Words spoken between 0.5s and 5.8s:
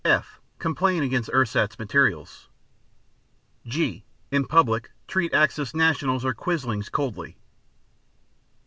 Complain against ersatz materials. (g) In public treat axis